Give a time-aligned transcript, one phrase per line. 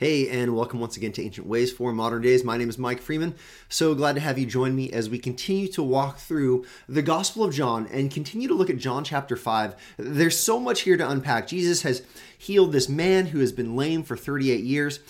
[0.00, 2.42] Hey, and welcome once again to Ancient Ways for Modern Days.
[2.42, 3.34] My name is Mike Freeman.
[3.68, 7.44] So glad to have you join me as we continue to walk through the Gospel
[7.44, 9.74] of John and continue to look at John chapter 5.
[9.98, 11.48] There's so much here to unpack.
[11.48, 12.02] Jesus has
[12.38, 15.00] healed this man who has been lame for 38 years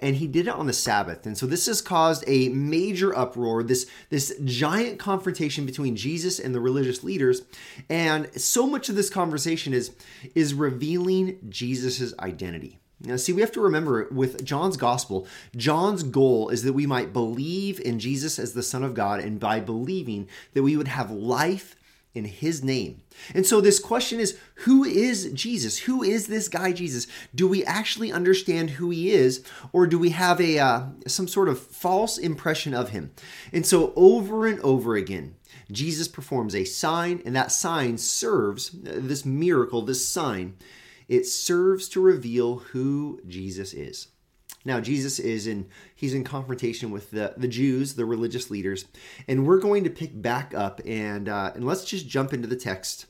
[0.00, 1.24] and he did it on the Sabbath.
[1.24, 6.54] And so this has caused a major uproar, this this giant confrontation between Jesus and
[6.54, 7.40] the religious leaders.
[7.88, 9.92] And so much of this conversation is
[10.34, 12.78] is revealing Jesus's identity.
[13.00, 17.12] Now, see, we have to remember with John's gospel, John's goal is that we might
[17.12, 21.10] believe in Jesus as the Son of God, and by believing, that we would have
[21.10, 21.76] life
[22.14, 23.02] in his name.
[23.34, 25.78] And so this question is who is Jesus?
[25.80, 27.06] Who is this guy Jesus?
[27.34, 31.48] Do we actually understand who he is or do we have a uh, some sort
[31.48, 33.12] of false impression of him?
[33.52, 35.34] And so over and over again,
[35.72, 40.56] Jesus performs a sign and that sign serves this miracle, this sign
[41.08, 44.08] it serves to reveal who Jesus is.
[44.64, 48.86] Now, Jesus is in, he's in confrontation with the, the Jews, the religious leaders,
[49.28, 52.56] and we're going to pick back up and, uh, and let's just jump into the
[52.56, 53.06] text.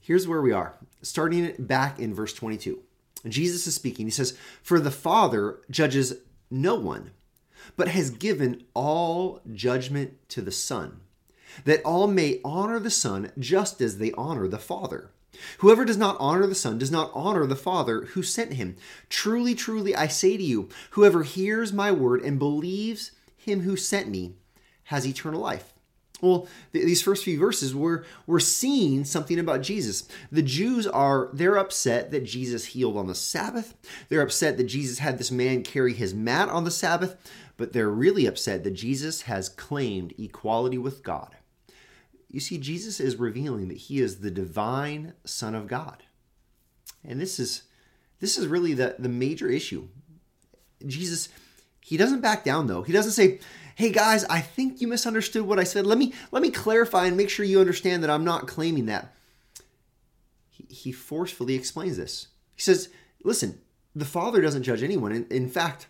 [0.00, 2.80] Here's where we are, starting back in verse 22.
[3.28, 4.06] Jesus is speaking.
[4.06, 6.14] He says, For the Father judges
[6.50, 7.10] no one,
[7.76, 11.00] but has given all judgment to the Son,
[11.64, 15.10] that all may honor the Son just as they honor the Father.
[15.58, 18.76] Whoever does not honor the Son does not honor the Father who sent him.
[19.08, 24.08] Truly, truly, I say to you, whoever hears my word and believes him who sent
[24.08, 24.34] me
[24.84, 25.72] has eternal life.
[26.20, 30.06] Well, th- these first few verses, we're, we're seeing something about Jesus.
[30.30, 33.74] The Jews are, they're upset that Jesus healed on the Sabbath.
[34.08, 37.16] They're upset that Jesus had this man carry his mat on the Sabbath,
[37.56, 41.36] but they're really upset that Jesus has claimed equality with God.
[42.32, 46.02] You see, Jesus is revealing that he is the divine Son of God.
[47.04, 47.62] And this is
[48.20, 49.88] this is really the, the major issue.
[50.86, 51.28] Jesus,
[51.80, 52.82] he doesn't back down though.
[52.82, 53.40] He doesn't say,
[53.74, 55.86] hey guys, I think you misunderstood what I said.
[55.86, 59.14] Let me let me clarify and make sure you understand that I'm not claiming that.
[60.48, 62.28] He, he forcefully explains this.
[62.54, 62.88] He says,
[63.24, 63.60] listen,
[63.94, 65.12] the Father doesn't judge anyone.
[65.12, 65.86] In, in fact,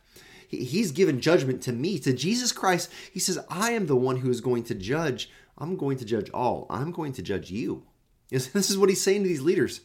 [0.48, 2.90] he's given judgment to me, to Jesus Christ.
[3.12, 6.30] He says, I am the one who is going to judge I'm going to judge
[6.30, 6.66] all.
[6.70, 7.84] I'm going to judge you.
[8.30, 9.82] This is what he's saying to these leaders.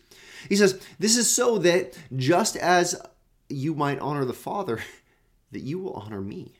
[0.47, 2.95] He says, This is so that just as
[3.49, 4.79] you might honor the Father,
[5.51, 6.53] that you will honor me.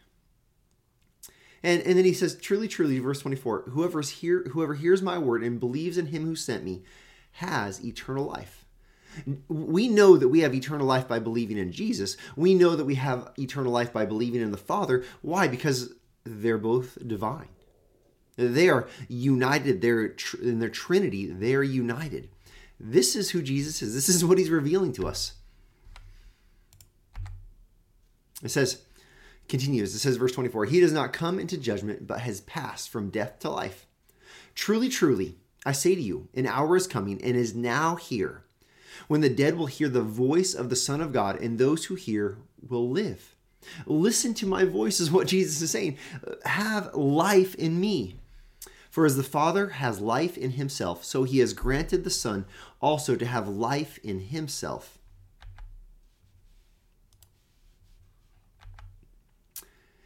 [1.63, 5.17] And, and then he says, Truly, truly, verse 24, whoever, is hear, whoever hears my
[5.17, 6.83] word and believes in him who sent me
[7.33, 8.65] has eternal life.
[9.47, 12.17] We know that we have eternal life by believing in Jesus.
[12.35, 15.03] We know that we have eternal life by believing in the Father.
[15.21, 15.47] Why?
[15.47, 17.49] Because they're both divine.
[18.37, 19.81] They are united.
[19.81, 21.25] They're in their Trinity.
[21.25, 22.29] They are united.
[22.79, 23.93] This is who Jesus is.
[23.93, 25.33] This is what he's revealing to us.
[28.43, 28.83] It says,
[29.49, 33.09] continues, it says, verse 24, He does not come into judgment, but has passed from
[33.09, 33.87] death to life.
[34.53, 38.43] Truly, truly, I say to you, an hour is coming and is now here
[39.07, 41.95] when the dead will hear the voice of the Son of God, and those who
[41.95, 42.37] hear
[42.67, 43.35] will live.
[43.85, 45.97] Listen to my voice, is what Jesus is saying.
[46.45, 48.15] Have life in me.
[48.97, 52.47] For as the Father has life in himself, so he has granted the Son
[52.81, 54.97] also to have life in himself.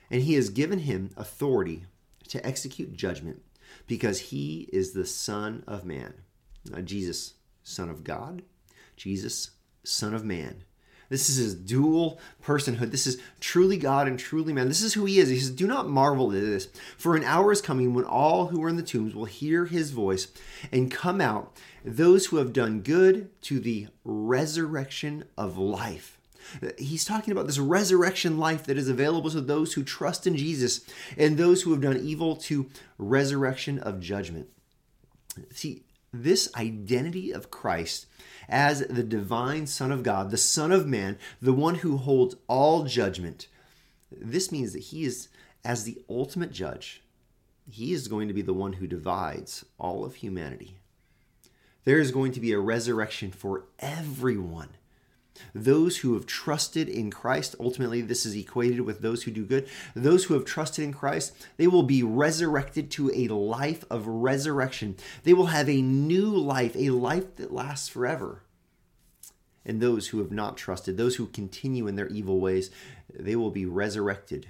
[0.09, 1.85] And he has given him authority
[2.27, 3.41] to execute judgment
[3.87, 6.13] because he is the Son of Man.
[6.69, 8.41] Now, Jesus, Son of God,
[8.97, 9.51] Jesus,
[9.85, 10.65] Son of Man.
[11.11, 12.91] This is his dual personhood.
[12.91, 14.69] This is truly God and truly man.
[14.69, 15.27] This is who he is.
[15.27, 18.63] He says, Do not marvel at this, for an hour is coming when all who
[18.63, 20.29] are in the tombs will hear his voice
[20.71, 26.17] and come out, those who have done good to the resurrection of life.
[26.77, 30.79] He's talking about this resurrection life that is available to those who trust in Jesus
[31.17, 34.47] and those who have done evil to resurrection of judgment.
[35.51, 35.83] See,
[36.13, 38.05] this identity of Christ
[38.49, 42.83] as the divine Son of God, the Son of Man, the one who holds all
[42.83, 43.47] judgment.
[44.11, 45.29] This means that he is,
[45.63, 47.01] as the ultimate judge,
[47.69, 50.77] he is going to be the one who divides all of humanity.
[51.85, 54.69] There is going to be a resurrection for everyone.
[55.53, 59.67] Those who have trusted in Christ, ultimately, this is equated with those who do good.
[59.95, 64.95] Those who have trusted in Christ, they will be resurrected to a life of resurrection.
[65.23, 68.43] They will have a new life, a life that lasts forever.
[69.65, 72.71] And those who have not trusted, those who continue in their evil ways,
[73.13, 74.47] they will be resurrected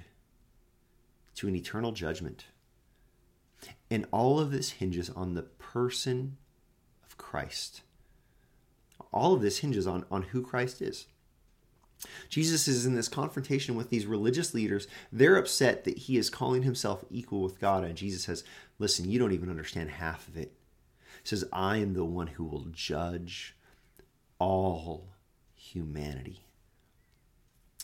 [1.36, 2.46] to an eternal judgment.
[3.90, 6.38] And all of this hinges on the person
[7.04, 7.82] of Christ
[9.12, 11.06] all of this hinges on, on who Christ is.
[12.28, 14.88] Jesus is in this confrontation with these religious leaders.
[15.12, 17.84] They're upset that he is calling himself equal with God.
[17.84, 18.44] And Jesus says,
[18.78, 20.52] Listen, you don't even understand half of it.
[21.22, 23.54] He says, I am the one who will judge
[24.38, 25.10] all
[25.54, 26.40] humanity.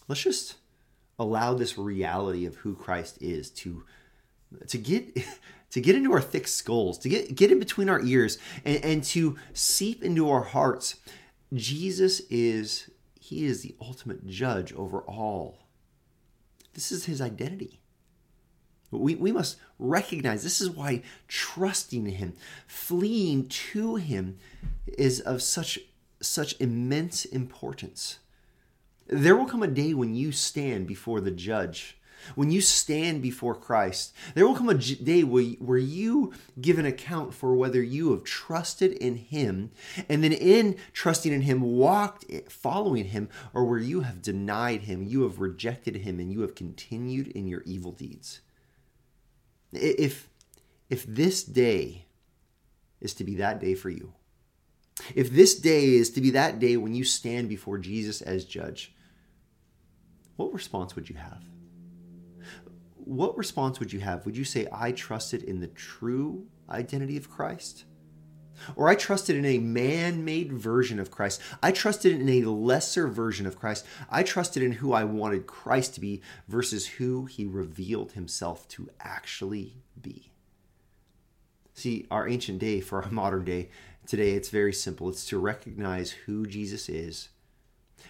[0.08, 0.56] Let's just
[1.18, 3.84] allow this reality of who Christ is to
[4.68, 5.16] to get
[5.70, 9.04] to get into our thick skulls, to get get in between our ears and, and
[9.04, 10.96] to seep into our hearts.
[11.54, 15.58] Jesus is he is the ultimate judge over all.
[16.74, 17.80] This is his identity.
[18.90, 22.34] We, we must recognize this is why trusting him,
[22.66, 24.38] fleeing to him,
[24.86, 25.78] is of such
[26.20, 28.18] such immense importance.
[29.06, 31.97] There will come a day when you stand before the judge
[32.34, 37.34] when you stand before Christ, there will come a day where you give an account
[37.34, 39.70] for whether you have trusted in Him
[40.08, 44.82] and then in trusting in Him, walked eh, following Him, or where you have denied
[44.82, 48.40] Him, you have rejected Him, and you have continued in your evil deeds.
[49.72, 50.28] If,
[50.88, 52.06] if this day
[53.00, 54.14] is to be that day for you,
[55.14, 58.92] if this day is to be that day when you stand before Jesus as judge,
[60.36, 61.42] what response would you have?
[63.08, 64.26] What response would you have?
[64.26, 67.84] Would you say, I trusted in the true identity of Christ?
[68.76, 71.40] Or I trusted in a man made version of Christ.
[71.62, 73.86] I trusted in a lesser version of Christ.
[74.10, 78.90] I trusted in who I wanted Christ to be versus who he revealed himself to
[79.00, 80.30] actually be.
[81.72, 83.70] See, our ancient day for our modern day,
[84.06, 85.08] today, it's very simple.
[85.08, 87.30] It's to recognize who Jesus is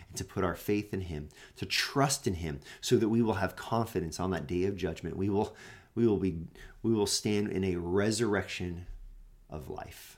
[0.09, 3.35] and to put our faith in him, to trust in him so that we will
[3.35, 5.17] have confidence on that day of judgment.
[5.17, 5.55] We will
[5.95, 6.39] we will be
[6.83, 8.87] we will stand in a resurrection
[9.51, 10.18] of life.